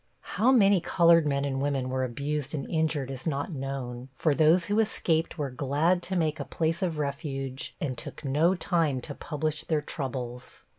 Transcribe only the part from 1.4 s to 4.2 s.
and women were abused and injured is not known,